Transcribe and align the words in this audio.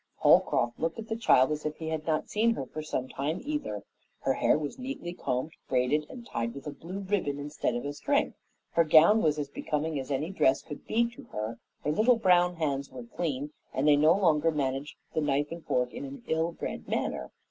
Holcroft 0.15 0.79
looked 0.79 0.97
at 0.97 1.07
the 1.09 1.15
child 1.15 1.51
as 1.51 1.63
if 1.63 1.77
he 1.77 1.89
had 1.89 2.07
not 2.07 2.27
seen 2.27 2.55
her 2.55 2.65
for 2.65 2.81
some 2.81 3.07
time 3.07 3.39
either. 3.43 3.83
Her 4.21 4.33
hair 4.33 4.57
was 4.57 4.79
neatly 4.79 5.13
combed, 5.13 5.51
braided, 5.69 6.07
and 6.09 6.25
tied 6.25 6.55
with 6.55 6.65
a 6.65 6.71
blue 6.71 7.01
ribbon 7.01 7.37
instead 7.37 7.75
of 7.75 7.85
a 7.85 7.93
string, 7.93 8.33
her 8.71 8.83
gown 8.83 9.21
was 9.21 9.37
as 9.37 9.47
becoming 9.49 9.99
as 9.99 10.09
any 10.09 10.31
dress 10.31 10.63
could 10.63 10.87
be 10.87 11.07
to 11.11 11.25
her, 11.25 11.59
her 11.83 11.91
little 11.91 12.15
brown 12.17 12.55
hands 12.55 12.89
were 12.91 13.03
clean, 13.03 13.51
and 13.75 13.87
they 13.87 13.95
no 13.95 14.13
longer 14.13 14.49
managed 14.49 14.95
the 15.13 15.21
knife 15.21 15.51
and 15.51 15.65
fork 15.67 15.93
in 15.93 16.03
an 16.03 16.23
ill 16.25 16.51
bred 16.51 16.87
manner. 16.87 17.29